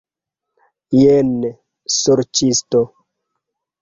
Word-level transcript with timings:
Jen, 0.99 1.29
sorĉisto! 1.99 2.83